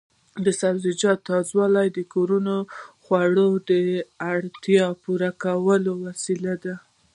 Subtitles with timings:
[0.45, 2.67] د سبزیجاتو تازه والي د کورنیو
[3.03, 3.71] خوړو د
[4.33, 6.75] اړتیا پوره کولو وسیله ده.